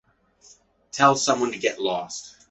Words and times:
Tell 0.91 1.15
someone 1.15 1.51
to 1.51 1.59
get 1.59 1.79
lost. 1.79 2.35